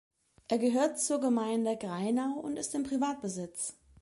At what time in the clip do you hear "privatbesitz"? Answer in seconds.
2.81-3.75